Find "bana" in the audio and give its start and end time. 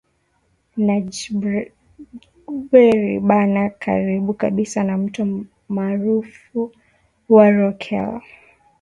3.29-3.61